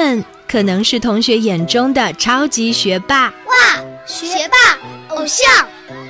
[0.00, 3.76] 们可能是同学眼中的超级学霸，哇，
[4.06, 5.66] 学霸偶像；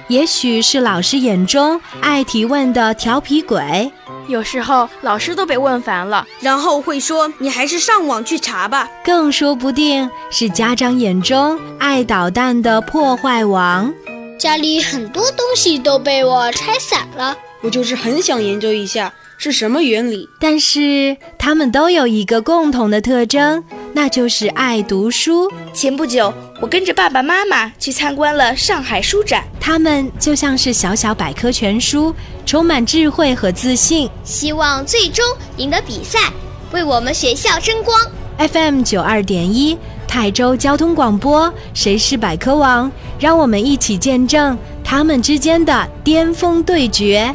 [0.06, 3.90] 也许是老师眼中爱提问的调皮鬼。
[4.28, 13.92] 有时候老师都被问烦了，然后会说：“你还是上网去查吧。”更说不定是家长眼中爱捣蛋的破坏王。
[14.38, 19.12] 家里很多东西都被我拆散了，我就是很想研究一下
[19.42, 20.28] 是什么原理。
[20.38, 23.64] 但是他们都有一个共同的特征。
[23.94, 25.50] 那就是爱读书。
[25.72, 32.14] 前不久，我跟着爸爸妈妈去参观了上海书展，他们就像是小小百科全书，
[32.44, 35.24] 充满智慧和自信，希望最终
[35.56, 36.30] 赢得比赛，
[36.70, 37.98] 为我们学校争光。
[38.38, 39.76] FM 九二点一，
[40.06, 42.92] 泰州交通广播，谁是百科王？
[43.18, 47.34] 让我们一起见证他们之间的巅峰对决。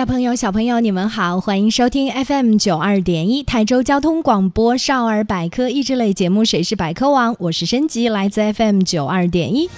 [0.00, 9.68] 大朋友、小朋友，你们好，欢迎收听 FM 九二点一台州交通广播少儿百科益智类节目《谁是百科王》，我是升级，来自 FM 九二点一。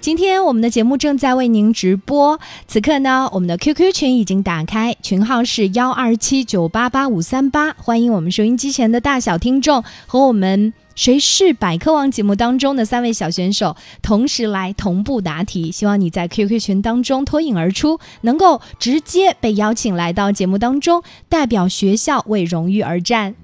[0.00, 10.72] 今天我们的节目正在为您直播，此刻呢，我们的 QQ 群已经打开，群号是幺二七九八八五三八，欢迎我们收音机前的大小听众和我们。
[10.96, 23.34] 谁是百科王节目当中的三位小选手同时来同步答题，希望你在 QQ 群当中脱颖而出，能够直接被邀请来到节目当中，代表学校为荣誉而战。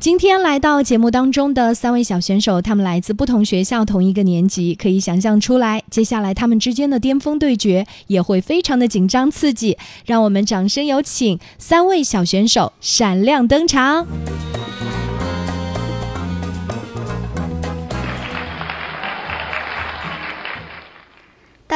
[0.00, 9.78] 今天来到节目当中的三位小选手，他们来自不同学校，同一个年级，可以想象出来，接下来他们之间的巅峰对决也会非常的紧张刺激。
[10.04, 14.06] 让我们掌声有请三位小选手闪亮登场。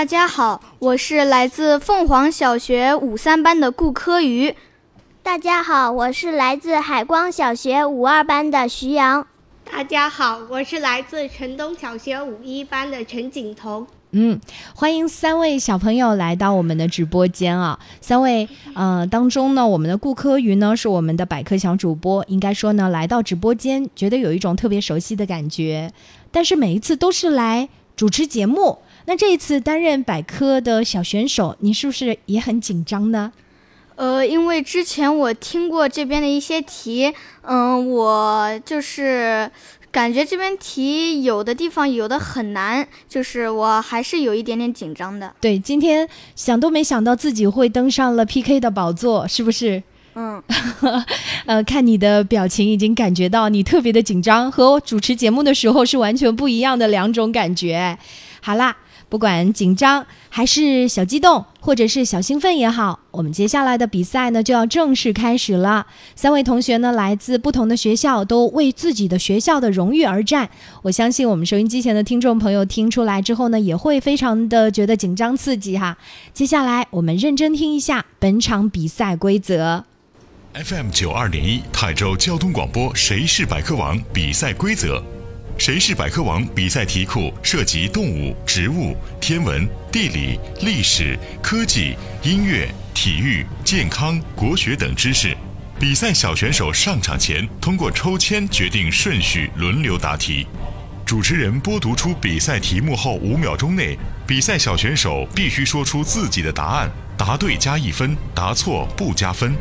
[0.01, 4.57] 大家好，我是来自凤凰小学五三班的顾科瑜。
[5.23, 9.27] 大家好，我是来自海光小学五二班的徐阳。
[9.71, 13.87] 大家好，我是来自城东小学五一班的陈景彤。
[14.13, 14.41] 嗯，
[14.75, 17.79] 欢迎三位小朋友来到我们的直播间啊！
[18.01, 25.93] 三位，呃，当中呢，我们的顾科瑜呢是我们的百科小主播，应该说呢，来到直播间觉得有一种特别熟悉的感觉，
[26.33, 28.79] 但是每一次都是来主持节目。
[29.07, 33.33] 那这一次担任百科的小选手，你是不是也很紧张呢？
[33.97, 37.13] 呃，因为之前我听过这边的一些题，
[37.43, 39.51] 嗯，我就是
[39.91, 45.35] 感觉这边题有的地方有的很难，就是我还是有一点点紧张的。
[45.39, 49.83] 对，今天想都没想到自己会登上了 PK 的宝座，是不是？
[50.15, 50.43] 嗯，
[51.45, 57.99] 呃，看你的表情，已经感觉到你特别的紧张，和我主持节目的时候是完全不一样的两种感觉。
[58.41, 58.75] 好啦。
[59.11, 65.85] 不管紧张还是小激动，或者是小兴奋也好，我们接下来的比赛呢就要正式开始了。
[66.15, 70.49] 三位同学呢来自不同的学校，都为自己的学校的荣誉而战。
[70.83, 75.99] 我相信我们收音机前的听众朋友听出来之后呢，也会非常的觉得紧张刺激哈。
[76.33, 79.85] 接下来我们认真听一下本场比赛规则。
[80.55, 84.01] FM 九二点一泰州交通广播，谁是百科王？
[84.13, 85.03] 比赛规则。
[85.61, 86.43] 谁是百科王？
[86.55, 95.37] 比赛题库涉及动物、植物、天文、地理、历史、科技、音乐、体育、健康、国学等知识。
[95.79, 100.47] 比赛小选手上场前通过抽签决定顺序，轮流答题。
[101.05, 109.55] 主持人播读出比赛题目后五秒钟内，比赛小选手必须说出自己的答案，答对加一分，答错不加分。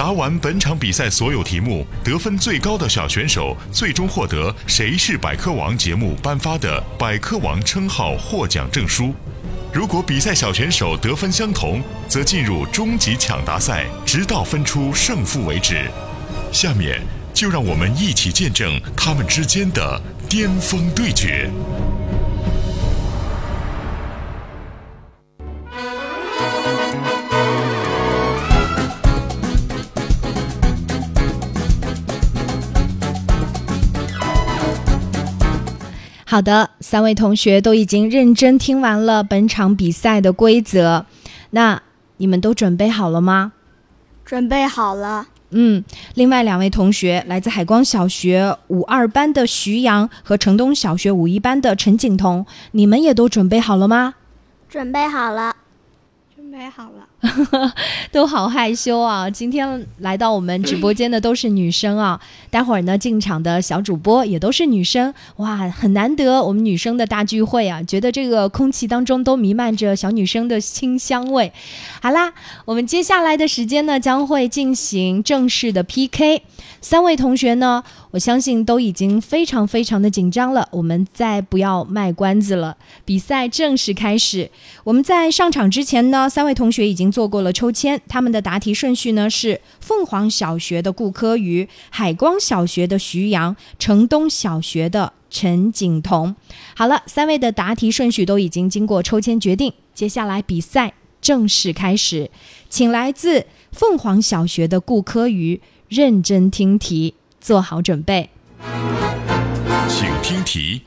[0.00, 9.14] 答完本场比赛所有题目，得分最高的小选手最终获得《谁是百科王》节目颁发的“百科王”称号获奖证书。
[9.74, 15.90] 如果比赛小选手得分相同，则进入终极抢答赛，直到分出胜负为止。
[16.50, 16.98] 下面
[17.34, 21.50] 就让我们一起见证他们之间的巅峰对决。
[36.30, 41.04] 好的，三位同学都已经认真听完了本场比赛的规则，
[41.50, 41.82] 那
[42.18, 43.50] 你们都准备好了吗？
[44.24, 45.26] 准备好了。
[45.50, 45.82] 嗯，
[46.14, 54.14] 另外两位同学来自海光小学五二班的徐阳和城东小学五一班的陈景彤，你们也都准备好了吗？
[54.68, 55.56] 准备好了。
[56.36, 57.09] 准备好了。
[58.10, 59.28] 都好害羞啊！
[59.28, 62.18] 今天来到我们直播间的都是女生啊，
[62.48, 67.82] 待会儿呢进场的小主播也都是女生，哇，很难得我们女生的大聚会啊！
[67.82, 71.52] 觉得这个空气当中都弥漫着小女生的清香味。
[72.00, 72.32] 好啦，
[72.64, 76.42] 我们接下来的时间呢将会进行正式的 PK，
[76.80, 84.50] 三位同学呢，我相信都已经非常非常的紧张了，我们再不要卖关子了，比赛正式开始。
[84.84, 96.34] 我们在上场之前呢，三位同学已经做过了抽签，他们的答题顺序呢是凤凰小学的顾科瑜、海光小学的徐阳、城东小学的陈景彤。
[96.74, 102.30] 好了，三位的答题顺序都已经经过抽签决定，接下来比赛正式开始，
[102.68, 108.30] 请来自凤凰小学的顾科瑜认真听题，做好准备。
[109.88, 110.82] 请听题。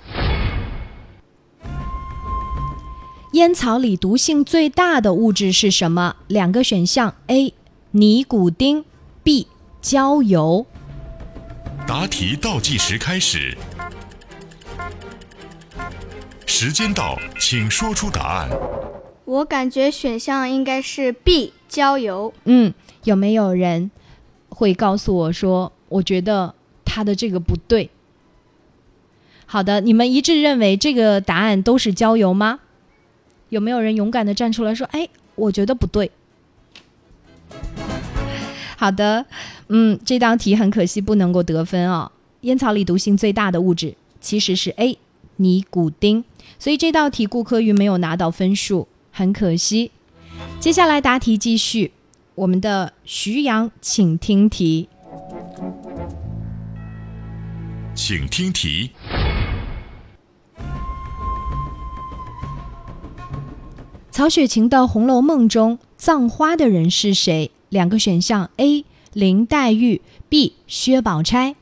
[3.34, 6.18] 烟草里毒性最大的物质是什么？
[6.28, 7.52] 两个选项：A.
[7.90, 8.86] 尼古丁
[9.24, 9.48] ，B.
[9.82, 10.68] 焦油。
[11.88, 13.58] 答题倒计时开始，
[16.46, 18.50] 时间到，请说出答案。
[19.26, 22.32] 我感觉选项应该是 B 焦油。
[22.44, 22.72] 嗯，
[23.04, 23.90] 有没有人
[24.50, 26.54] 会告诉我说，我觉得
[26.86, 27.90] 他的这个不对？
[29.48, 32.60] 好的，你们一致认为这个答案都是焦油吗？
[33.54, 36.10] 有没有人勇敢的站出来说，哎，我觉得不对？
[38.76, 39.24] 好的，
[39.68, 42.12] 嗯，这道题很可惜不能够得分哦。
[42.42, 44.98] 烟草里毒性最大的物质其实是 A
[45.36, 46.24] 尼古丁，
[46.58, 49.92] 所以这道题顾科瑜没有拿到分数，很可惜。
[50.60, 51.92] 接下来答题继续，
[52.34, 54.90] 我们的徐阳，请听题。
[57.94, 58.90] 请听题。
[64.14, 67.50] 曹雪芹的《红楼梦》中葬花的人是谁？
[67.70, 68.86] 两个选项：A.
[69.12, 70.54] 林黛玉，B.
[70.68, 71.56] 薛宝钗。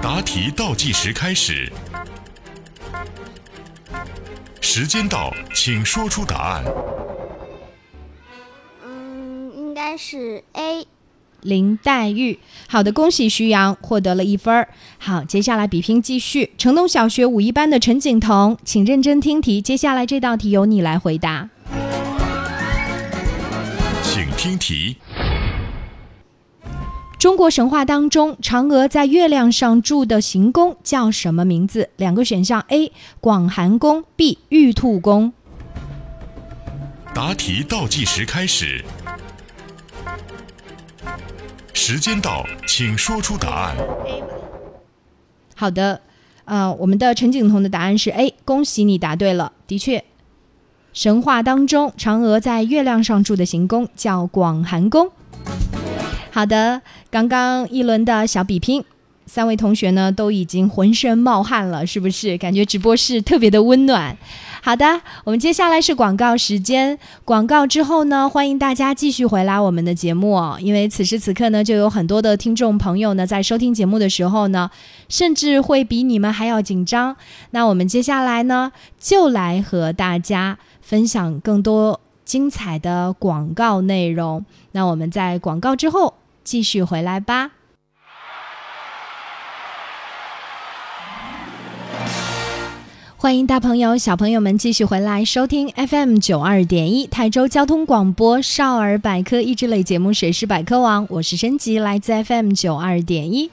[0.00, 1.70] 答题倒计时开始，
[4.62, 6.64] 时间到，请说出答案。
[8.82, 10.86] 嗯，应该是 A。
[11.46, 12.38] 林黛玉，
[12.68, 14.68] 好的，恭喜徐阳获得了一分儿。
[14.98, 16.52] 好，接下来比拼继续。
[16.58, 21.48] 城东小学五一班的陈景彤，请认真听题，接下来这道题由你来回答。
[24.02, 24.96] 请听题。
[27.18, 31.90] 中国神话当中，嫦娥在月亮上住的行宫叫什么名字？
[31.96, 32.92] 两个选项：A.
[33.20, 34.38] 广寒宫，B.
[34.50, 35.32] 玉兔宫。
[37.14, 38.84] 答题倒计时开始。
[41.78, 43.76] 时间到，请说出答案。
[45.54, 46.00] 好的，
[46.46, 49.52] 呃，我们的陈景彤的答案是 A，恭喜你答对了。
[49.66, 50.02] 的确，
[50.94, 55.10] 神话当中嫦娥在月亮上住的行宫叫广寒宫。
[56.32, 56.80] 好的，
[57.10, 58.82] 刚刚一轮的小比拼，
[59.26, 62.38] 三位同学呢都已经浑身冒汗了，是不是？
[62.38, 64.16] 感觉直播室特别的温暖。
[64.66, 66.98] 好的，我们接下来是广告时间。
[67.24, 70.58] 广告之后呢，欢迎大家继续回来我们的节目哦。
[70.60, 74.68] 因为此时此刻呢，就有很多的听众朋友呢，在收听节目的时候呢，
[75.08, 77.16] 甚至会比你们还要紧张。
[77.52, 84.44] 那我们接下来呢，就来和大家分享更多精彩的广告内容。
[84.72, 87.52] 那我们在广告之后继续回来吧。
[93.18, 103.50] 欢迎大朋友、小朋友们继续回来收听 FM 九二点一台州交通广播少儿百科益智类节目《谁是百科王》，我是申吉，来自 FM 九二点一。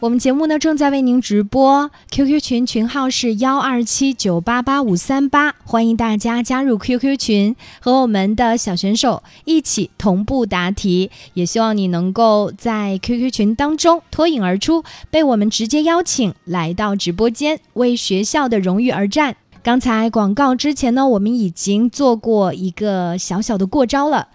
[0.00, 11.10] 我们节目呢正在为您直播，QQ 群群号是幺二七九八八五三八，欢迎大家加入 QQ 群，和我们的小选手一起同步答题。
[11.34, 19.36] 也希望你能够在 QQ 群当中脱颖而出，被我们直接邀请来到直播间，为学校的荣誉而战。
[19.62, 24.28] 刚才广告之前呢，我们已经做过一个小小的过招了。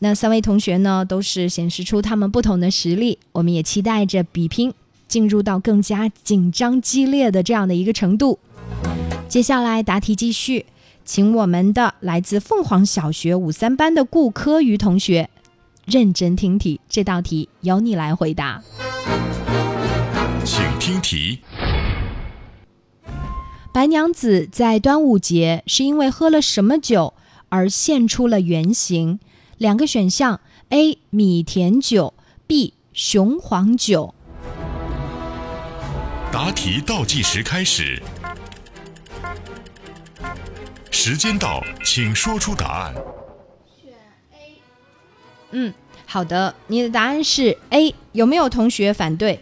[0.00, 4.74] 那三位同学呢，都是显示出他们不同的实力，我们也期待着比拼。
[5.08, 8.38] 进入到更加紧张激烈的这样的一个程度。
[9.28, 10.66] 接下来答题继续，
[11.04, 15.28] 请我们的来自凤凰小学五三班的顾科瑜同学
[15.84, 18.62] 认真听题，这道题由你来回答。
[20.44, 21.40] 请听题：
[23.72, 27.14] 白娘子在端午节是因为喝了什么酒
[27.48, 29.18] 而现出了原形？
[29.58, 30.98] 两个选项：A.
[31.10, 32.14] 米甜酒
[32.46, 32.74] ，B.
[32.92, 34.14] 雄黄酒。
[36.36, 37.98] 答题倒计时开始，
[40.90, 42.94] 时时间到，请说出答案。
[43.82, 43.94] 选
[44.32, 44.60] A
[45.52, 45.72] 嗯，
[46.04, 49.40] 好的，你的答案是 A，有没有同学反对？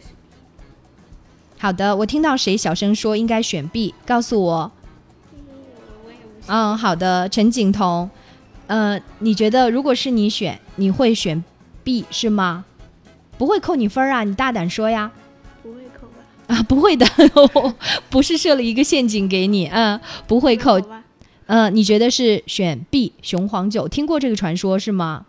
[1.58, 4.72] 好的，我听到谁小声说应该选 B，告诉我。
[6.46, 8.08] 嗯，好的，陈景彤，
[8.68, 11.42] 呃，你觉得如果是你选，你会选
[11.82, 12.64] B 是吗？
[13.36, 15.10] 不会扣你分儿啊，你大胆说呀。
[16.54, 17.04] 啊，不会的，
[18.08, 20.80] 不是设了一个陷阱给你，嗯，不会扣。
[21.46, 23.88] 嗯，你觉得是选 B 雄黄酒？
[23.88, 25.26] 听过这个传说是吗？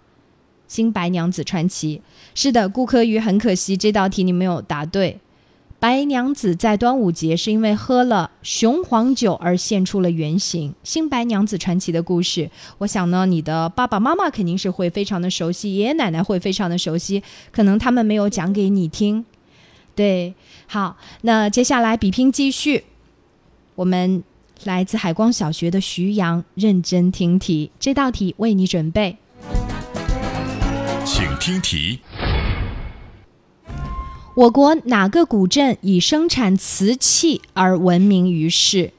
[0.67, 2.01] 新白娘子传奇
[2.35, 5.19] 是的，顾科宇很可惜这道题你没有答对。
[5.79, 10.73] 白娘子在端午节是因为喝了雄黄酒而现出了原形。
[10.83, 19.25] 新白娘子传奇的故事，我想呢，你的爸爸妈妈肯定是会非常的熟悉，爷爷奶奶会非常的熟悉，可能他们没有讲给你听。
[19.95, 20.35] 对，
[20.67, 22.83] 好，那接下来比拼继续，
[23.75, 24.23] 我们
[24.65, 29.17] 来自海光小学的徐阳认真听题，这道题为你准备。
[31.05, 31.99] 请听题：
[34.35, 38.91] 我国哪个古镇以生产瓷器而闻名于世？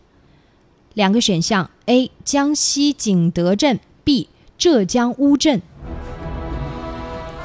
[0.95, 2.11] 两个选项：A.
[2.25, 4.31] 江西景德镇，B.
[4.57, 5.61] 浙江乌镇。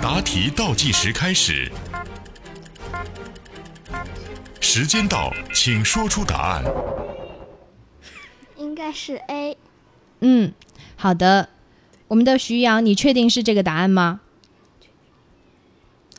[0.01, 1.69] 答题倒计时开始，
[4.63, 6.63] 时间到，请说出答案。
[8.57, 9.57] 应该是 A。
[10.19, 10.53] 嗯，
[10.95, 11.49] 好的，
[12.07, 14.21] 我们的徐阳，你确定是这个答案吗？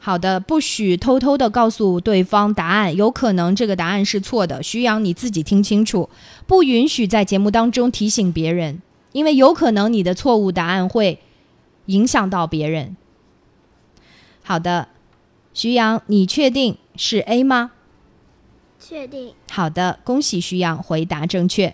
[0.00, 4.60] 好的，不许偷偷的告诉对方答案，有可能这个答案是错的。
[4.60, 6.10] 徐阳，你自己听清楚，
[6.48, 8.82] 不允许在节目当中提醒别人，
[9.12, 11.20] 因为有可能你的错误答案会
[11.86, 12.96] 影响到别人。
[14.42, 14.88] 好的，
[15.54, 17.70] 徐阳，你确定是 A 吗？
[18.82, 19.32] 确定。
[19.50, 21.72] 好的，恭喜徐阳回答正确。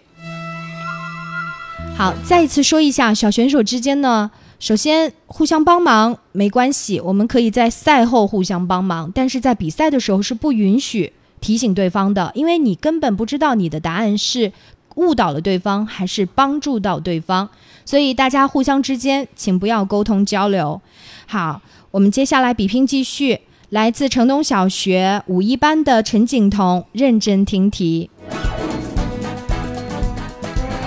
[1.97, 4.31] 好，再一次说一下，小选手之间呢。
[4.61, 14.53] 首先，互相帮忙没关系，我们可以在赛后互相帮忙，但是在比赛的时候是不允许提醒对方的，因为你根本不知道你的答案是
[14.97, 17.49] 误导了对方还是帮助到对方，
[17.85, 20.81] 所以大家互相之间请不要沟通交流。
[21.27, 21.63] 好，
[21.93, 28.09] 我们接下来比拼继续，来自城东小学五一班的陈景彤，认真听题，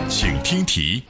[0.10, 1.04] 请听题。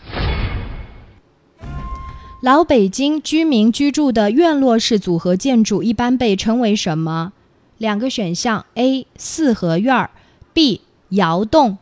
[2.42, 7.32] 老北京居民居住的院落式组合建筑一般被称为什么？
[7.78, 9.08] 两个选项：A.
[9.16, 10.10] 四合院儿
[10.54, 10.82] ，B.
[11.12, 11.78] 窑洞。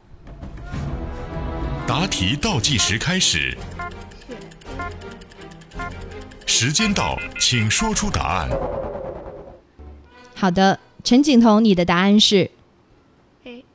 [1.88, 3.58] 答题倒计时开始，
[6.46, 8.50] 时间到，请说出答案。
[10.40, 12.50] 好的，陈景彤，你的答案是
[13.44, 13.66] A。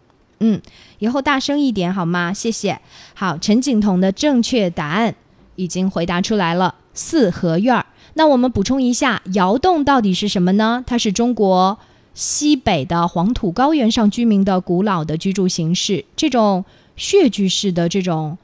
[0.41, 0.63] 嗯，
[0.99, 2.33] 以后大声一点好吗？
[2.33, 2.81] 谢谢。
[3.13, 5.15] 好，陈景彤的正确答案。
[5.57, 7.87] 已经回答出来了，四合院儿。
[8.15, 10.83] 那我们补充一下，窑洞到底是什么呢？
[10.85, 11.79] 它是中国
[12.13, 16.05] 西北的黄土高原上居民的古老的居住形式。
[16.17, 16.65] 这种
[16.97, 18.37] 穴居式的这种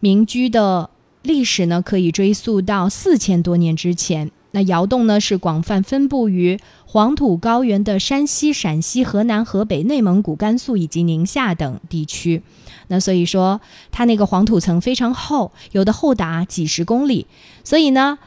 [0.00, 0.90] 民居的
[1.22, 4.32] 历史呢，可以追溯到四千多年之前。
[4.52, 12.42] 那窑洞呢，是广泛分布于黄土高原的山西、陕西、河南、河北、内蒙古、甘肃以及宁夏等地区。
[12.86, 17.26] 那所以说，它那个黄土层非常厚，有的厚达几十公里。
[17.62, 18.18] 所以呢，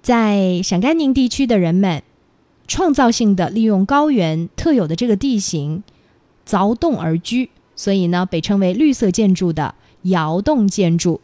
[0.00, 2.02] 在陕甘宁地区的人们，
[2.66, 5.82] 创造性的利用高原特有的这个地形，
[6.48, 11.20] 凿洞而居，所以呢，被称为绿色建筑的窑洞建筑。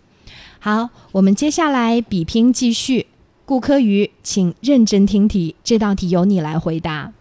[0.58, 3.06] 好，我们接下来比拼继续。
[3.52, 7.12] 顾科瑜，请认真听题，这道题由你来回答。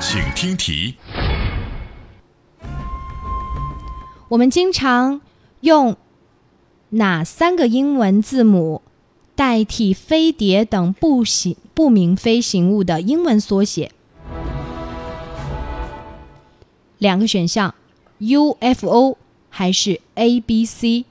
[0.00, 0.94] 请听题。
[4.28, 5.20] 我们经常
[5.62, 5.96] 用
[6.90, 8.82] 哪三个英文字母
[9.34, 13.90] 代替飞碟等不行不明飞行物的英文缩写？
[16.98, 17.74] 两个选项
[18.20, 19.16] ：UFO
[19.50, 21.04] 还是 ABC？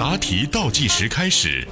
[0.00, 1.68] 答题倒计时开始，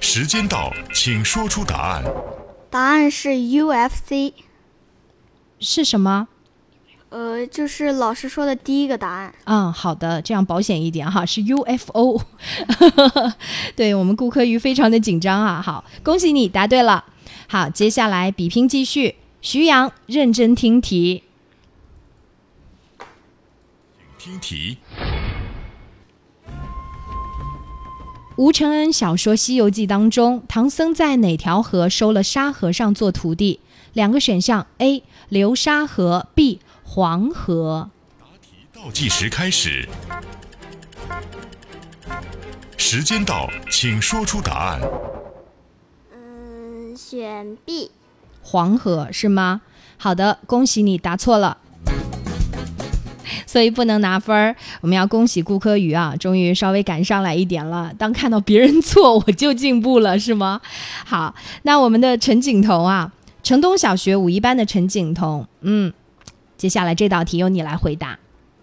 [0.00, 2.02] 时间到，请说出答案。
[2.70, 4.32] 答案是 UFC，
[5.60, 6.28] 是什么？
[7.10, 9.34] 呃，就是老师说的第一个答案。
[9.44, 12.22] 嗯，好的，这样保险一点哈，是 UFO。
[13.76, 15.60] 对我们顾科瑜非常的紧张啊。
[15.60, 17.04] 好，恭喜你答对了。
[17.48, 21.24] 好，接下来比拼继续，徐阳认真听题。
[24.16, 24.78] 听题。
[28.36, 33.60] 吴承恩小说《西游记》当中，唐僧在哪条河收了沙和尚做徒弟？
[33.92, 35.04] 两个选项：A.
[35.28, 36.58] 流沙河，B.
[36.82, 37.90] 黄河。
[38.18, 39.88] 答题倒计时开始，
[42.76, 44.80] 时间到，请说出答案。
[46.12, 47.92] 嗯，选 B。
[48.42, 49.62] 黄河是吗？
[49.96, 51.58] 好的，恭喜你答错了，
[53.46, 54.54] 所以不能拿分儿。
[54.80, 57.92] 我们要恭喜顾科宇啊，终于稍微赶上来一点了。
[57.98, 60.60] 当看到别人 错，我就进步了，是吗？
[61.04, 65.92] 好，那我们的陈景彤啊，城东小学五一班的陈景彤，嗯，
[66.56, 68.18] 接下来这道题由你来回答，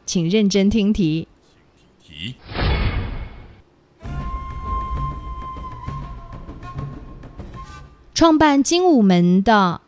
[0.05, 1.27] 请认真听题。
[2.03, 2.35] 题。
[8.13, 9.81] 创办精武门的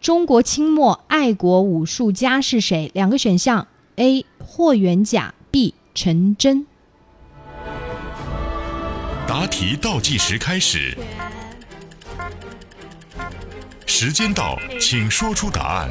[0.00, 2.90] 中国清末爱国武术家是谁？
[2.94, 3.66] 两个选项
[4.02, 4.26] ：A.
[4.44, 5.76] 霍元甲，B.
[5.94, 6.66] 陈真。
[9.28, 10.98] 答题倒计时开始，
[13.86, 15.88] 时间到，请说出答案。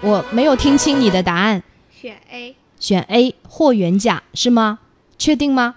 [0.00, 1.62] 我没有听清你的答案。
[1.88, 2.56] 选 A。
[2.80, 3.36] 选 A.
[3.48, 4.80] 霍元甲是吗？
[5.16, 5.76] 确定吗？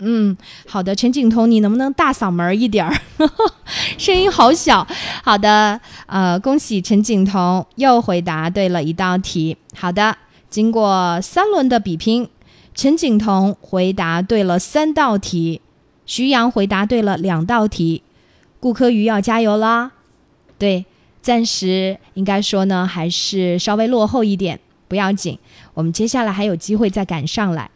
[0.00, 0.36] 嗯，
[0.66, 2.94] 好的，陈景彤，你能不能大嗓门一点儿？
[3.98, 4.86] 声音好小。
[5.24, 9.56] 好的，呃，恭喜陈景彤又回答对了一道题。
[9.74, 10.16] 好的，
[10.48, 12.28] 经过三轮的比拼，
[12.74, 15.60] 陈景彤回答对了三道题，
[16.06, 18.02] 徐阳回答对了两道题，
[18.60, 19.90] 顾科瑜要加油啦！
[20.58, 20.86] 对，
[21.20, 25.38] 暂时应该说呢，还是稍微落后一点，不要紧，
[25.74, 27.68] 我们接下来还有机会再赶上来。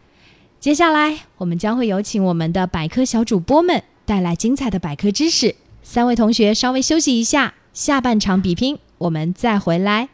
[0.62, 5.56] 接下来，我们将会有请我们的百科小主播们带来精彩的百科知识。
[5.82, 10.08] 三位同学稍微休息一下，下半场比拼我们再回来。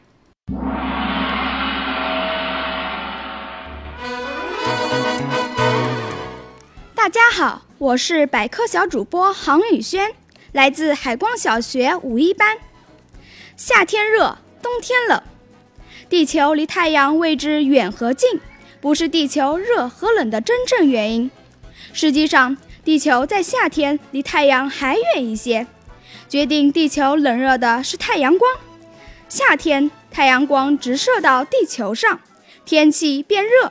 [6.95, 10.15] 大家好，我是百科小主播杭宇轩，
[10.53, 12.57] 来自海光小学五一班。
[13.55, 15.23] 夏天热，冬天冷，
[16.09, 18.41] 地球离太阳位置远和近？
[18.81, 21.31] 不是地球热和冷的真正原因。
[21.93, 25.67] 实际上，地球在夏天离太阳还远一些。
[26.29, 28.51] 决定地球冷热的是太阳光。
[29.29, 32.21] 夏天，太阳光直射到地球上，
[32.65, 33.71] 天气变热；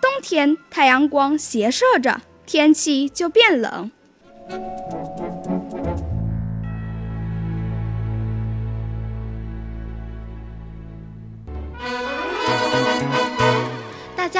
[0.00, 3.90] 冬天，太阳光斜射着，天气就变冷。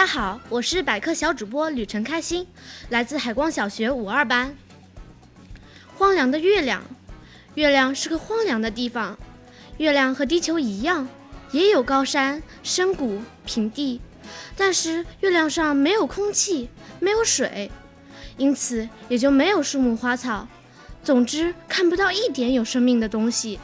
[0.05, 2.47] 大家好，我是百科小主播吕晨开心，
[2.90, 4.55] 来自海光小学五二班。
[5.97, 6.83] 荒凉的月亮，
[7.55, 9.19] 月亮是个荒凉的地方。
[9.79, 11.09] 月亮和地球一样，
[11.53, 14.03] 也有高山、深谷、平地，
[14.59, 16.69] 但是月亮上没有空气，
[17.01, 17.71] 没有水，
[18.37, 20.47] 因此也就没有树木花草。
[21.03, 23.59] 总之，看不到一点有生命的东西。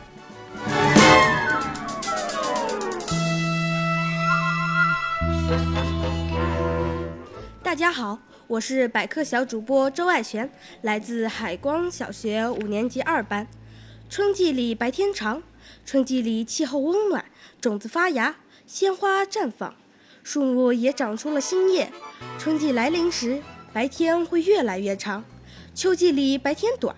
[7.70, 10.50] 大家好，我是百科小主播周爱璇，
[10.82, 13.46] 来自海光小学五年级二班。
[14.08, 15.40] 春季里白天长，
[15.86, 17.24] 春季里气候温暖，
[17.60, 18.34] 种子发芽，
[18.66, 19.72] 鲜花绽放，
[20.24, 21.92] 树木也长出了新叶。
[22.40, 23.40] 春季来临时，
[23.72, 25.24] 白天会越来越长。
[25.72, 26.96] 秋季里白天短，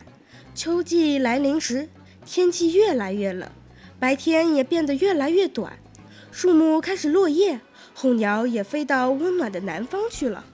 [0.54, 1.90] 秋季来临时，
[2.24, 3.46] 天气越来越冷，
[4.00, 5.78] 白天也变得越来越短，
[6.30, 7.60] 树木开始落叶，
[7.92, 10.46] 候鸟也飞到温暖的南方去了。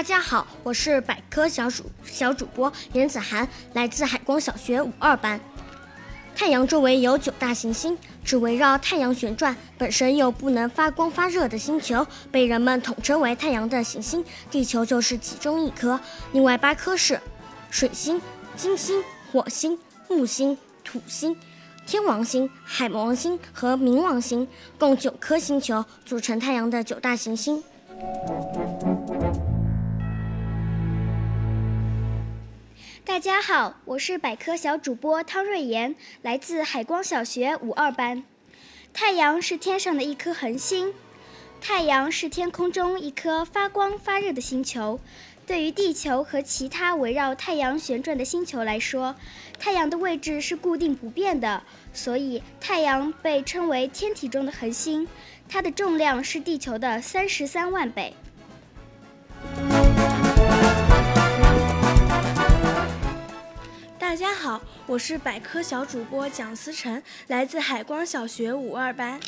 [0.00, 5.38] 大家好，我是百科小主小主播严子涵，来自海光小学五二班。
[6.34, 14.24] 太阳周围有九大行星，只围绕太阳旋转，本身又不能发光发热的星球，被人们统称为太阳的行星。
[14.50, 16.00] 地球就是其中一颗。
[16.32, 17.20] 另外八颗是
[17.68, 18.18] 水星、
[18.56, 21.36] 金星、火星、木星、土星、
[21.86, 27.62] 天王星、海王星和冥王星，共九颗星球组成太阳的九大行星。
[33.10, 38.22] 大家好，我是百科小主播汤瑞妍，来自海光小学五二班。
[38.92, 40.94] 太阳是天上的一颗恒星，
[41.60, 45.00] 太阳是天空中一颗发光发热的星球。
[45.44, 49.16] 对于地球和其他围绕太阳旋转的星球来说，
[49.58, 55.08] 太阳的位置是固定不变的，所以太阳被称为天体中的恒星。
[55.48, 58.14] 它的重量是地球的三十三万倍。
[64.10, 69.20] 大家好，我是百科小主播蒋思成，来自海光小学五二班。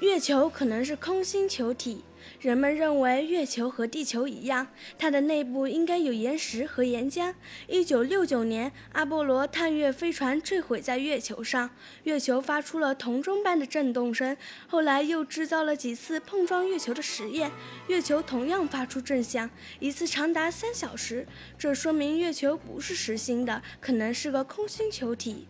[0.00, 2.02] 月球可能是空心球体，
[2.40, 4.66] 人们认为月球和地球一样，
[4.98, 7.34] 它的内部应该有岩石和岩浆。
[7.68, 11.70] 一九六九年，阿波罗探月飞船坠毁在月球上，
[12.04, 14.36] 月球发出了铜钟般的震动声。
[14.66, 17.50] 后来又制造了几次碰撞月球的实验，
[17.88, 21.26] 月球同样发出震响，一次长达三小时。
[21.58, 25.46] 这说明月球不是实心的，可能是个空心球体。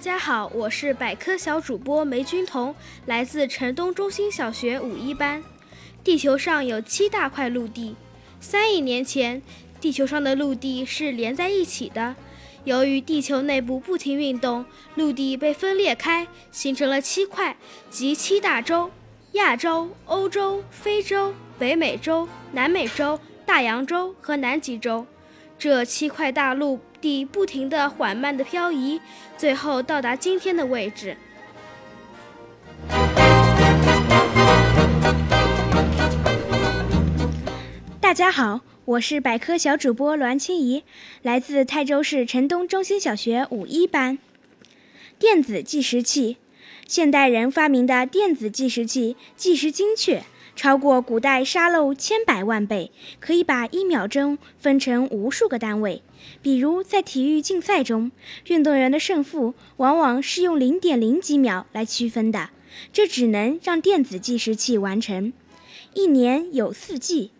[0.00, 5.44] 大家好，我是百科小主播梅君彤，来自城东中心小学五一班。
[6.02, 7.94] 地球上有七大块陆地，
[8.40, 9.42] 三亿年前，
[9.78, 12.16] 地球上的陆地是连在一起的。
[12.64, 17.58] 由于地球内部不停运动，陆地被分裂开，形成了七块，
[17.90, 18.90] 即七大洲：
[19.32, 25.04] 亚洲、欧洲、非洲、北美洲、南美洲、大洋洲和南极洲。
[25.58, 26.80] 这七块大陆。
[27.00, 29.00] 地不停地缓慢地漂移，
[29.36, 31.16] 最后到达今天的位置。
[38.00, 40.84] 大家好，我是百科小主播栾清怡，
[41.22, 44.18] 来自泰州市城东中心小学五一班。
[45.18, 46.36] 电子计时器，
[46.86, 50.22] 现代人发明的电子计时器，计时精确。
[50.56, 56.02] 超过古代沙漏千百万倍，可以把一秒钟分成无数个单位。
[56.42, 58.10] 比如在体育竞赛中，
[58.46, 62.50] 运动员的胜负往往是用零点零几秒来区分的，
[62.92, 65.32] 这只能让电子计时器完成。
[65.94, 67.30] 一年有四季，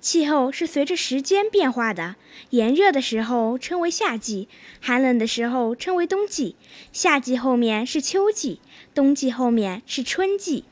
[0.00, 2.16] 气候是随着时间变化的。
[2.50, 4.48] 炎热的时候称为夏季，
[4.80, 6.56] 寒冷的时候称为冬季。
[6.92, 8.60] 夏季后面是秋季，
[8.94, 10.64] 冬季后面是春季。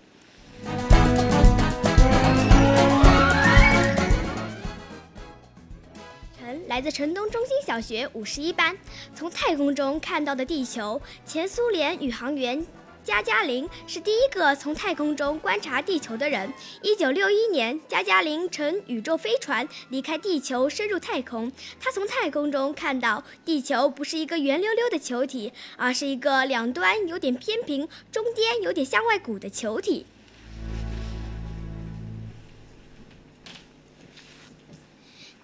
[6.67, 8.77] 来自城东中心小学五十一班，
[9.15, 11.01] 从太空中看到的地球。
[11.25, 12.67] 前苏联宇航员
[13.05, 16.53] 加加林是第一个从太空中观察地球的人。
[16.83, 21.53] 一九六一年，加加林乘宇宙飞船离开地球，深入太空。
[21.79, 30.05] 他从太空中看到，地球不是一个圆溜溜的球体，而是一个两端有点偏平、中间有点向外鼓的球体。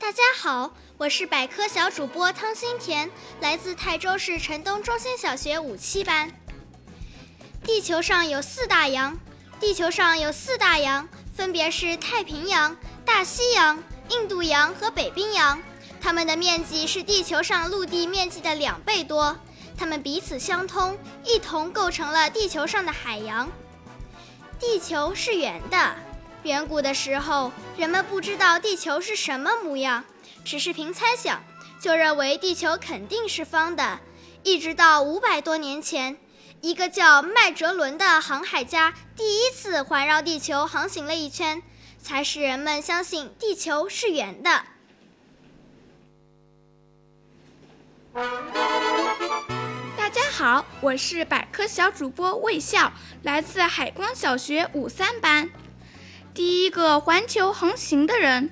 [0.03, 0.75] 大家好。
[0.99, 3.09] 我是百科小主播汤心田，
[3.41, 6.29] 来自泰州市城东中心小学五七班。
[7.62, 9.17] 地球上有四大洋，
[9.61, 15.62] 地球上有四大洋，分别是太平洋、大西洋、印度洋和北冰洋。
[16.01, 19.38] 它们的面积是地球上陆地面积的两倍多，
[19.79, 23.49] 它们彼此相通，一同构成了地球上的海洋。
[24.59, 25.95] 地球是圆的，
[26.44, 30.05] 远古的时候，人们不知道地球是什么模样。
[30.44, 31.40] 只是凭猜想，
[31.81, 34.00] 就认为地球肯定是方的。
[34.42, 36.16] 一直到五百多年前，
[36.61, 41.62] 一个叫麦哲伦的航海家第一次环绕地球航行了一圈，
[42.00, 44.64] 才使人们相信地球是圆的。
[49.96, 55.48] 大家好，我是百科小主播魏笑，来自海光小学五三班，
[56.35, 58.51] 第一个环球航行的人。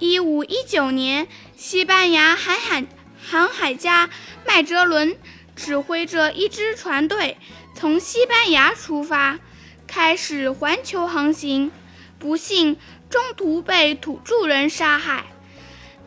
[0.00, 2.84] 一五一九年，西班牙海海
[3.20, 4.10] 航海家
[4.44, 5.16] 麦哲伦
[5.54, 7.36] 指挥着一支船队
[7.74, 9.38] 从西班牙出发，
[9.86, 11.70] 开始环球航行。
[12.18, 12.76] 不幸，
[13.08, 15.26] 中途被土著人杀害，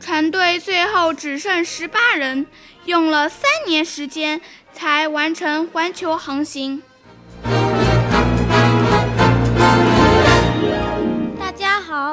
[0.02, 2.48] 船队最后只剩十八人，
[2.84, 4.42] 用了三年时间
[4.74, 6.84] 才完成环球航行。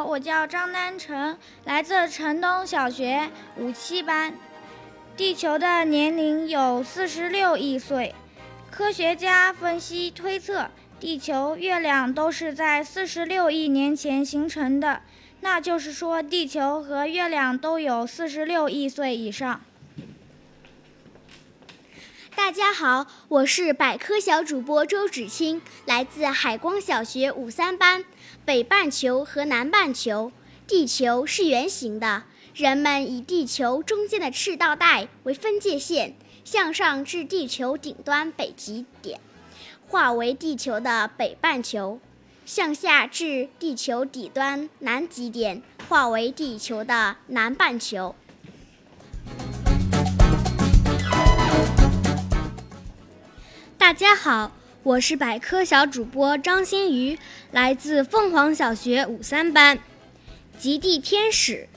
[0.09, 4.33] 我叫张丹成，来自城东小学五七班。
[5.19, 8.15] 地球的年龄有四十六亿岁，
[8.71, 15.03] 科学家分析推测，地球、月亮都是在四十六亿年前形成的，
[15.43, 19.61] 那就是说，地球和月亮都有四十六亿岁以上。
[22.35, 28.07] 大家好，我是百科小主播周芷清，来自海光小学五三班。
[28.49, 30.33] 北半球和南半球，
[30.67, 32.23] 地球是圆形的。
[32.55, 39.21] 人们以地球中间的赤道带为分界线，向上至地球顶端北极点，
[39.87, 41.99] 划为地球的北半球；
[42.47, 48.17] 向下至地球底端南极点，划为地球的南半球。
[53.77, 54.53] 大家好。
[54.89, 57.19] 我是百科小主播张馨予，
[57.53, 59.79] 来自凤凰小学五三班。
[60.59, 61.69] 极地天使，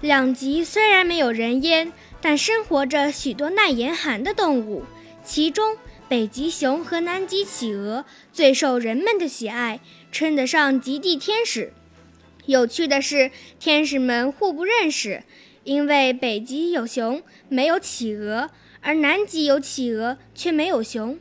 [0.00, 4.84] 两极虽然没有人烟，但生活着许多耐严寒的动物。
[5.22, 5.76] 其中
[6.08, 9.80] 北极熊和南极企鹅最受人们的喜爱，
[10.10, 11.74] 称得上极地天使。
[12.46, 13.30] 有趣的是，
[13.60, 15.22] 天使们互不认识，
[15.64, 18.48] 因为北极有熊，没有企鹅，
[18.80, 21.18] 而南极有企鹅，却没有熊。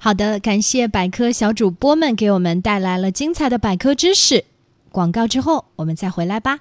[0.00, 4.44] 好的，感谢百科小主播们给我们带来了精彩的百科知识。
[4.92, 6.60] 广告之后，我们再回来吧。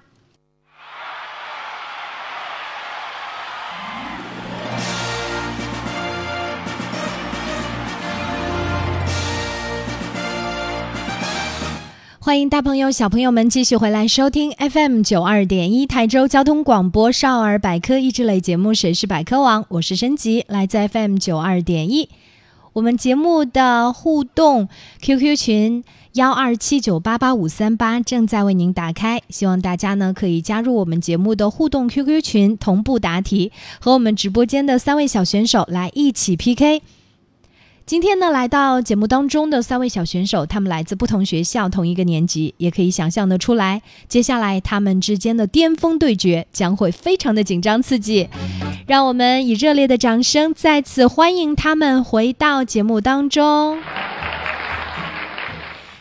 [12.19, 22.10] 欢迎大朋友、小朋友们继续回来收听 FM 九二点一台州交通广播少儿百科益智类节目《谁是百科王》，我是申吉，来自 FM 九二点一。
[22.77, 24.69] 我们节目的互动
[25.01, 36.83] QQ 群幺二七九八八五三八正在为您打开，希望大家呢可以加入我们节目的互动 QQ 群，同步答题，和我们直播间的三位小选手来一起 PK。
[37.88, 48.28] 今天呢，来到节目当中的三位小选手，他们来自不同学校，同一个年级，也可以想象得出来，接下来他们之间的巅峰对决将会非常的紧张刺激。
[48.88, 53.80] 让我们以热烈的掌声再次欢迎他们回到节目当中。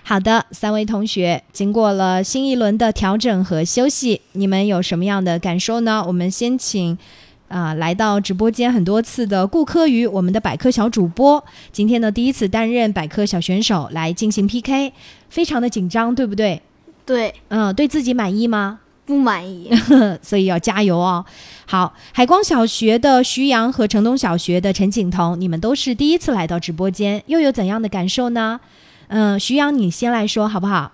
[0.02, 6.02] 好的，三位同学，经过了新一轮的调整和休息，你们有什么样的感受呢？
[6.04, 6.98] 我们先请。
[7.48, 14.92] 啊，来到直播间很多次的顾科与，我们的百科小主播，今天呢第一次担任百科小选手来进行 PK，
[15.30, 16.60] 非常的紧张，对不对？
[17.04, 18.80] 对，嗯，对自己满意吗？
[19.04, 19.70] 不满意，
[20.20, 21.24] 所以要加油哦。
[21.66, 28.58] 好，海光小学的徐阳和城东小学的陈景彤，你们都是第一次来到直播间，又有怎样的感受呢？
[29.06, 30.90] 嗯，徐阳，你先来说好不好？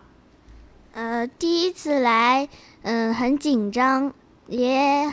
[0.93, 2.47] 呃，第一次来，
[2.83, 4.12] 嗯，很紧张，
[4.49, 5.11] 也。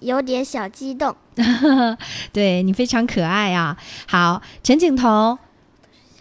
[0.00, 1.14] 有点小激动，
[2.32, 3.76] 对你非常可爱啊！
[4.06, 5.38] 好，陈景彤，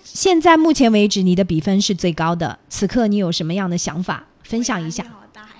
[0.04, 5.06] 现在目前为止你的比分是最高的，此刻你有什么样的想法分享一下？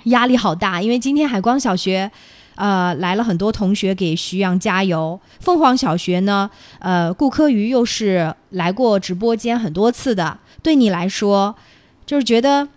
[0.06, 2.10] 压力好大，因为今天海光小学，
[2.56, 5.20] 呃，来了很多同学给徐阳加油。
[5.40, 6.50] 凤凰小学呢，
[6.80, 11.56] 呃，顾科瑜又是来过直播间很多次的，对你来说，
[12.06, 12.70] 就是觉得。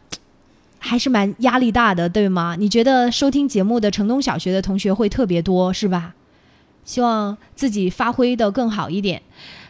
[0.78, 2.56] 还是蛮压力大的，对吗？
[2.58, 6.14] 你觉得收听节目的城东小学的同学会特别多，是吧？
[6.84, 9.20] 希望自己发挥的更好一点。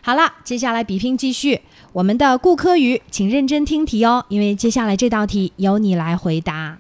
[0.03, 1.61] 好了，接下来比拼继续。
[1.93, 6.79] 我们的顾科宇，请认真听题哦，因为接下来这道题由你来回答。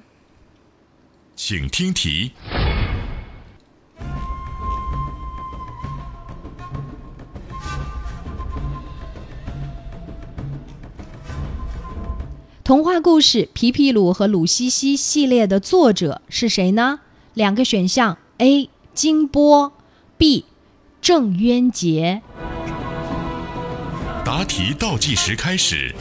[1.34, 2.32] 请听题。
[12.68, 17.00] 童话故事《皮皮鲁和鲁西西》系列的作者是谁呢？
[17.32, 18.68] 两个选项：A.
[18.92, 19.72] 金波
[20.18, 20.44] ，B.
[21.00, 22.20] 郑渊洁。
[24.22, 25.94] 答题倒计时开始，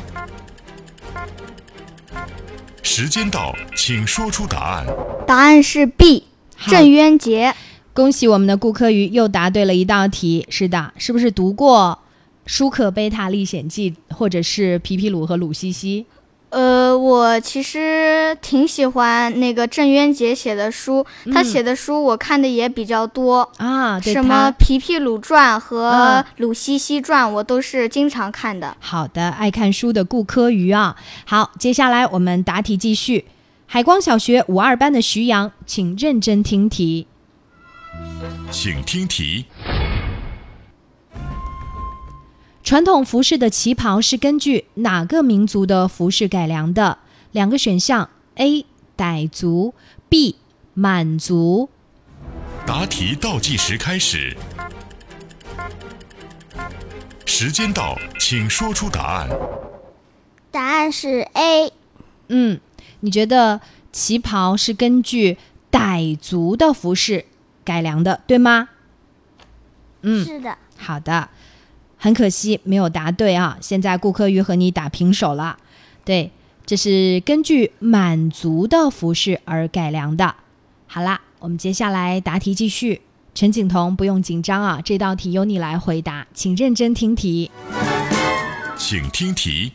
[2.83, 4.85] 时间到，请说出答案。
[5.25, 6.25] 答案是 B.
[6.67, 7.55] 郑渊洁。
[7.93, 10.45] 恭喜我们的顾科瑜又答对了一道题。
[10.49, 11.97] 是的，是不是读过
[12.45, 16.05] 《舒克贝塔历险记》或者是《皮皮鲁和鲁西西》？
[16.49, 28.77] 呃，我其实挺喜欢那个郑渊洁写的书，他写的书我看的也比较多啊，什么《皮皮鲁传》和《鲁西西传》，我都是经常看的。
[28.79, 33.25] 好的，爱看书的顾科瑜啊，好，接下来我们答题继续。
[33.65, 37.07] 海光小学五二班的徐阳，请认真听题，
[38.49, 39.45] 请听题。
[42.67, 46.97] 传统服饰的旗袍是根据哪个民族的服饰改良的？
[47.31, 48.65] 两个选项：A.
[48.97, 49.73] 傣族
[50.09, 50.35] ，B.
[50.73, 51.69] 满族。
[52.65, 54.35] 答题倒计时开始，
[57.25, 59.29] 时间到，请说出答案。
[60.51, 61.71] 答案是 A。
[62.27, 62.59] 嗯，
[62.99, 63.61] 你觉得
[63.93, 65.37] 旗袍是根据
[65.71, 67.23] 傣族的服饰
[67.63, 68.67] 改良的，对吗？
[70.01, 70.57] 嗯，是的。
[70.75, 71.29] 好的。
[72.07, 73.57] 很可惜没有答对啊！
[73.59, 75.57] 现在顾客瑜和你打平手了。
[76.05, 76.31] 对，
[76.65, 80.35] 这是根据满族的服饰而改良的。
[80.87, 83.01] 好啦，我们接下来答题继续。
[83.35, 87.51] 陈景彤不用紧张啊，这道题由你来回答，请认真听题。
[88.77, 89.73] 请听题。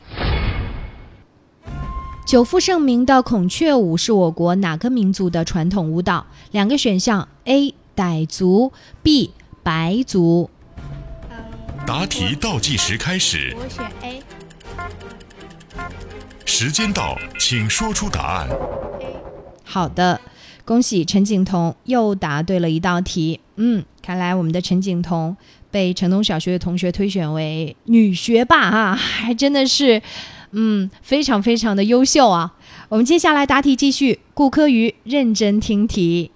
[2.27, 6.25] 久负盛名的孔雀舞是我国哪个民族的传统舞蹈？
[6.53, 7.75] 两个选项：A.
[7.95, 9.33] 傣族，B.
[9.62, 10.49] 白族。
[11.87, 13.55] 答题倒计时开始。
[13.59, 14.23] 我选 A。
[16.47, 18.49] 时间到，请说出答案。
[19.64, 20.21] 好的，
[20.64, 23.40] 恭喜陈景彤又答对了一道题。
[23.57, 25.37] 嗯，看来我们的陈景彤
[25.71, 30.01] 被城东小学的同学推选为女学霸啊，还真的是，
[30.53, 32.55] 嗯，非常非常的优秀啊。
[32.88, 36.31] 我们接下来答题继续，顾科瑜认真听题，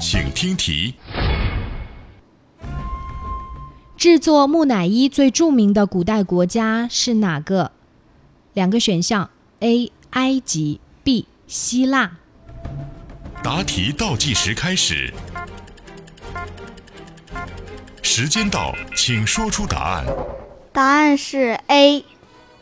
[0.00, 0.94] 请听题。
[4.06, 7.72] 制作木乃伊最著名的古代国家是哪个？
[8.54, 9.90] 两个选项：A.
[10.10, 11.26] 埃及，B.
[11.48, 12.12] 希腊。
[13.42, 15.12] 答题倒计时开始，
[18.00, 20.04] 时间到，请说出答案。
[20.72, 22.04] 答案是 A，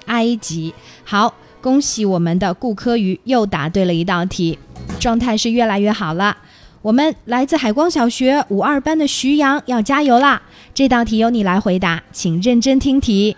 [0.07, 0.75] 埃及。
[1.05, 4.59] 好，恭喜我们的顾科瑜又答对了一道题，
[4.99, 6.39] 状态是越来越好了。
[6.81, 10.43] 我们来自海光小学五二班的徐阳要加油啦！
[10.75, 13.37] 这道题由你来回答，请认真听题。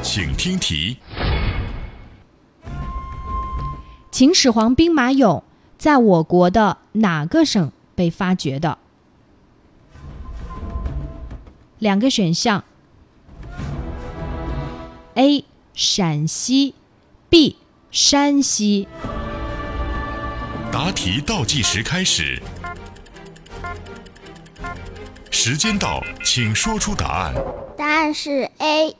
[0.00, 0.98] 请听题：
[4.12, 5.42] 秦始皇兵马俑
[5.76, 8.78] 在我国的哪个省被发掘的？
[11.80, 12.62] 两个选项
[15.14, 15.44] ：A.
[15.74, 16.76] 陕西
[17.28, 17.56] ，B.
[17.90, 18.86] 山西。
[20.70, 22.40] 答题倒计时开始，
[25.34, 27.34] 时间到，请说出答案。
[27.74, 28.94] 答案是 A。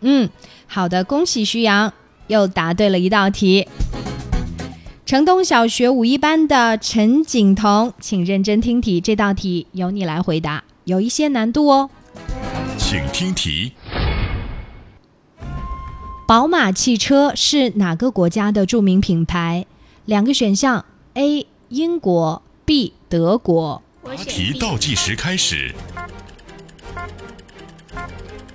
[0.00, 0.28] 嗯，
[0.66, 1.94] 好的，恭喜徐阳
[2.26, 3.68] 又答对了一道题。
[5.06, 11.90] 城东小学五一班的陈景彤，请认真听题，这道题由你来回答，有一些难度哦。
[12.76, 13.72] 请听题：
[16.26, 19.64] 宝马汽车是哪个国家的著名品牌？
[20.04, 20.84] 两个选项。
[21.14, 21.46] A.
[21.68, 22.94] 英国 B.
[23.08, 23.82] 德国。
[24.08, 25.70] 答题倒计时开始，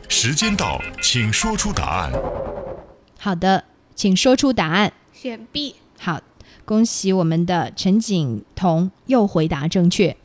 [0.09, 2.11] 时间到，请说出答案。
[3.19, 4.91] 好的，请说出答案。
[5.11, 5.75] 选 B。
[5.99, 6.19] 好，
[6.65, 10.17] 恭喜我们的陈景彤又回答正确。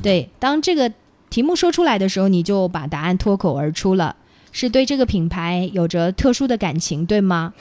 [0.00, 0.92] 对，当这个
[1.30, 4.14] 题目说出来的时候，你就把答案脱口而出了，
[4.52, 7.54] 是对这个品牌有着特殊的感情，对吗？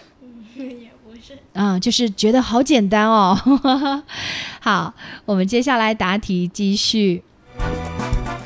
[1.54, 3.38] 啊，就是觉得好简单哦。
[4.60, 4.94] 好，
[5.26, 7.24] 我们接下来答题继续。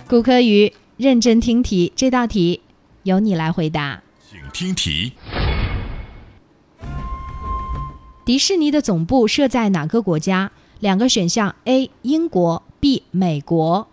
[0.07, 2.61] 顾科瑜，认真听题，这道题
[3.03, 4.01] 由你来回答。
[4.29, 5.13] 请听题：
[8.25, 10.51] 迪士尼的总部设在哪个国家？
[10.79, 11.89] 两个选项：A.
[12.01, 13.03] 英国，B.
[13.11, 13.87] 美国。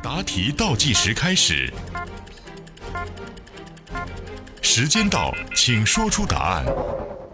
[0.00, 1.72] 答题倒计时开始，
[4.62, 6.64] 时间到，请说出答案。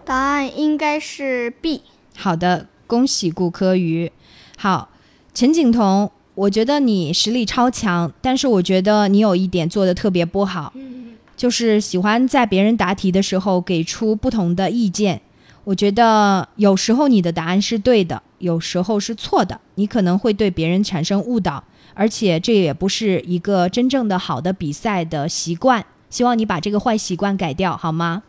[0.05, 1.81] 答案应该是 B。
[2.15, 4.11] 好的，恭喜顾科瑜。
[4.57, 4.89] 好，
[5.33, 10.73] 陈景彤，我觉得你实力超强，但是我觉得你有一点做的特别不好，
[11.35, 15.21] 就是喜欢在别人答题的时候给出不同的意见。
[15.63, 21.63] 我觉得有时候你的答案是对的，有时候是错的，你可能会对别人产生误导，
[21.93, 25.85] 而且这也不是一个真正的好的比赛的习惯。
[26.09, 28.23] 希望你把这个坏习惯改掉，好吗？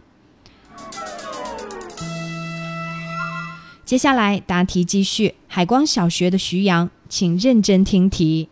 [3.84, 8.48] 接下来答题继续，海光小学的徐阳，请认真听题。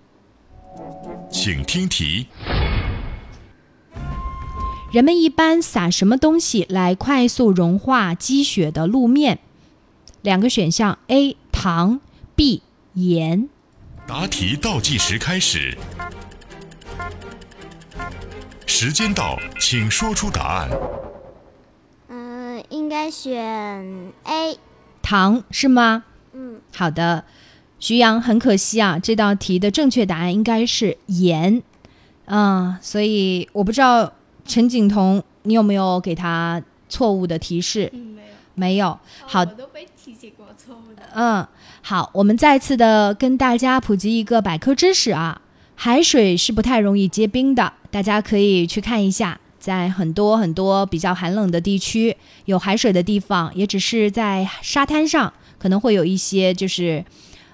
[1.30, 2.26] 请听题。
[4.92, 9.38] 人们一般撒什么东西来快速融化积雪的路面？
[10.20, 11.34] 两个选项：A.
[11.50, 12.00] 糖
[12.36, 12.60] ，B.
[12.92, 13.48] 盐。
[14.06, 15.78] 答题倒计时开始，
[18.66, 20.68] 时间到，请说出答案。
[22.08, 23.32] 嗯，应该选
[24.24, 24.58] A。
[25.02, 26.04] 糖是吗？
[26.32, 27.24] 嗯，好的，
[27.78, 31.62] 徐阳，很可惜啊，这道题的正确答案应该是盐，
[32.26, 34.12] 嗯，所以我不知道
[34.46, 37.90] 陈景彤，你有没有给他错误的提示？
[37.92, 38.98] 嗯，没有，没有。
[39.26, 41.02] 好，我都被提醒过错误的。
[41.14, 41.46] 嗯，
[41.82, 45.42] 好，我们再次的跟大家普及一个百科知识啊，
[45.74, 49.38] 海水是不太容易结冰的，大家可以去看一下。
[49.62, 57.05] 在很多很多比较寒冷的地区，有海水的地方，也只是在沙滩上可能会有一些，就是，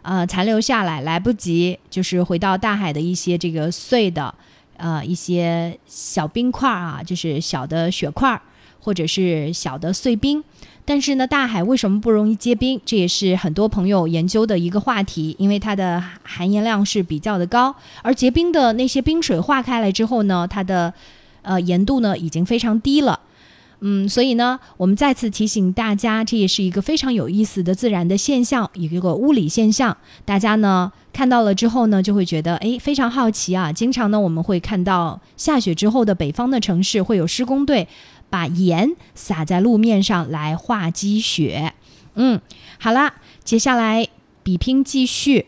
[0.01, 4.35] 呃，残留下来，来不及，就是回到大海的一些这个碎的，
[4.79, 8.41] 呃，一些小冰块啊，就是小的雪块，
[8.81, 10.43] 或者是小的碎冰。
[10.87, 12.81] 但是呢，大海为什么不容易结冰？
[12.87, 20.95] 这也是很多朋友研究的一个话题，因为它的含盐量是比较的高，而结冰的那些冰水化开来之后呢，它的
[21.49, 23.19] 呃，盐度呢已经非常低了，
[23.81, 29.97] 嗯，所以呢，我们再次提醒大家，这也是一个非常有意思的自然的现象，一个物理现象。
[30.27, 33.73] 大家呢看到了之后呢，就会觉得哎，非常好奇啊。
[33.73, 37.89] 经常呢，我们会看到下雪之后的北方的城市会有施工队
[38.29, 41.73] 把盐撒在路面上来化积雪。
[42.15, 42.39] 嗯，
[42.79, 43.15] 好啦。
[43.43, 44.07] 接下来
[44.43, 45.47] 比拼继续，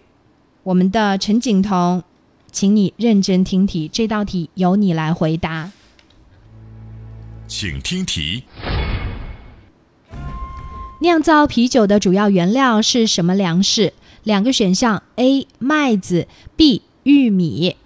[0.62, 2.02] 我们的陈景彤，
[2.50, 5.70] 请你认真听题，这道题由你来回答。
[7.50, 8.44] 请听题：
[11.00, 13.92] 酿造啤酒的主要原料是什么粮食？
[14.22, 15.48] 两个选项：A.
[15.58, 16.82] 麦子，B.
[17.02, 17.76] 玉米。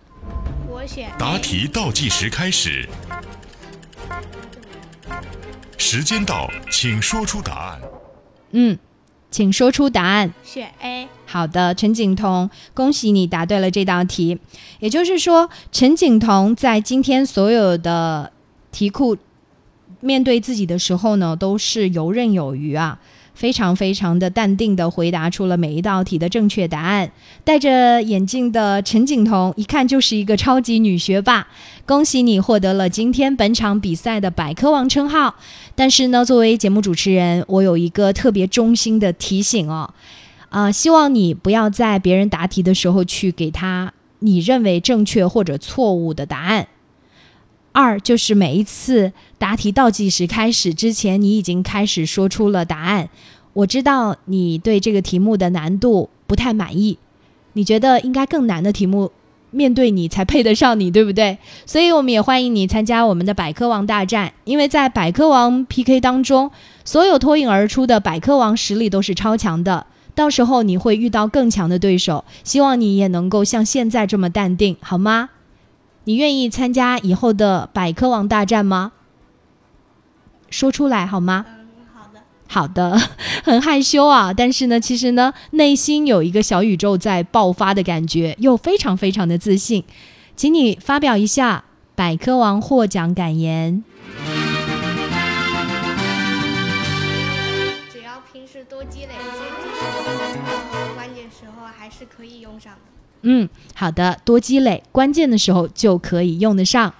[0.69, 1.11] 我选。
[1.19, 2.87] 答题倒计时开始，
[5.79, 7.81] 时间到，请说出答案。
[8.51, 8.79] 嗯，
[9.31, 10.35] 请说出答案。
[10.45, 11.09] 选 A。
[11.25, 14.39] 好的，陈景彤，恭喜你答对了这道题。
[14.81, 18.31] 也就是说，陈景彤在今天所有的
[18.71, 19.17] 题库
[20.05, 22.99] 面对自己的时候呢，都是游刃有余啊。
[23.35, 27.11] 非常非常的淡定的回答出了每一道题的正确答案。
[27.43, 31.45] 戴着眼镜的陈景彤一看就是一个超级女学霸，
[31.85, 35.35] 恭喜你获得了今天本场比赛的百科王称号。
[35.75, 39.93] 但是呢，作为节目主持人，我有一个特别衷心的提醒哦，
[40.51, 46.69] 啊，希望你不要在别人答题的时候去给他你认为正确或者错误的答案。
[47.75, 53.09] 二就是每一次答题倒计时开始之前，你已经开始说出了答案。
[53.53, 56.97] 我知道你对这个题目的难度不太满意，
[57.55, 59.11] 你觉得应该更难的题目
[59.51, 61.37] 面对你才配得上你，对不对？
[61.67, 66.53] 所以我们也欢迎你参加我们的百科王大战，因为在百科王 PK 当中，
[66.85, 72.25] 所有脱颖而出的百科王实力都是超强的，到时候你会遇到更强的对手。
[72.45, 75.31] 希望你也能够像现在这么淡定，好吗？
[76.05, 78.93] 你愿意参加以后的百科王大战吗？
[80.51, 81.47] 说出来好吗？
[81.49, 82.21] 嗯，好的。
[82.47, 83.01] 好的，
[83.43, 89.83] 很害羞啊，但是呢，其实呢，内心有一个小宇宙在爆发的感觉，又非常非常的自信。
[90.37, 93.83] 请你发表一下百科王获奖感言。
[97.91, 102.81] 只要平时多积累一些知识，关键时候还是可以用上的。
[103.27, 106.93] 嗯，好的，多积累，关键的时候就可以用得上。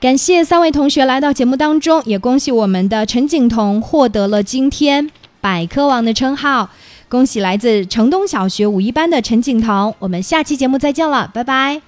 [0.00, 5.10] 感谢三位同学来到节目当中，也恭喜我们的陈景彤获得了今天
[5.40, 6.70] 百科王的称号。
[7.08, 11.85] 恭喜来自城东小学五一班的陈景彤，我们下期节目再见了，拜拜。